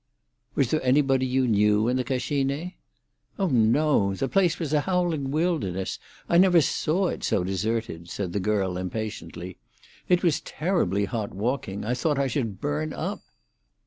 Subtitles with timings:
[0.55, 2.71] "Was there anybody you knew in the Cascine?"
[3.37, 5.99] "Oh no; the place was a howling wilderness.
[6.27, 9.57] I never saw it so deserted," said the girl impatiently.
[10.09, 11.85] "It was terribly hot walking.
[11.85, 13.21] I thought I should burn up."